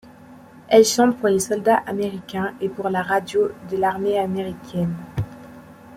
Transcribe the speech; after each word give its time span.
Elle 0.67 0.83
chante 0.83 1.19
pour 1.19 1.27
les 1.27 1.37
soldats 1.39 1.83
américains 1.85 2.55
et 2.59 2.69
pour 2.69 2.89
la 2.89 3.03
radio 3.03 3.49
de 3.69 3.77
l'armée 3.77 4.17
américaine. 4.17 4.95